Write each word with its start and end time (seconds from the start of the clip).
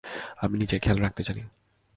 আমি 0.37 0.55
নিজের 0.57 0.79
খেয়াল 0.79 0.99
রাখতে 0.99 1.21
জানি। 1.23 1.43